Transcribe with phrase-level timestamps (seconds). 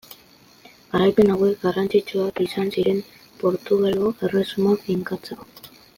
[0.93, 3.03] Garaipen hauek garrantzitsuak izan ziren
[3.45, 5.51] Portugalgo Erresuma finkatzeko.